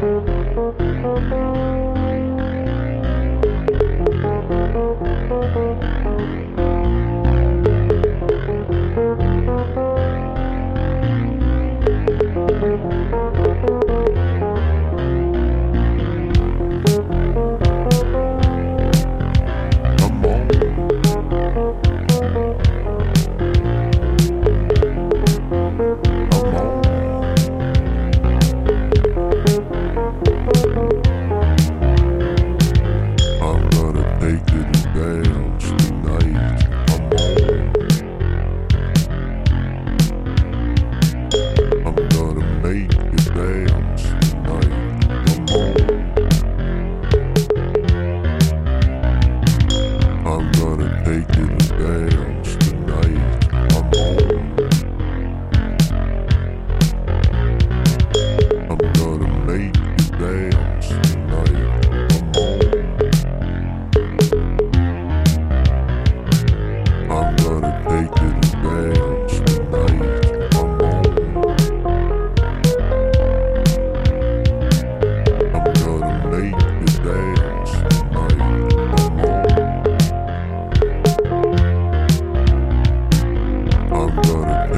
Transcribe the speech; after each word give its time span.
Thank 0.00 0.29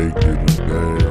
make 0.00 0.16
it 0.16 0.60
a 0.60 1.00
day. 1.00 1.09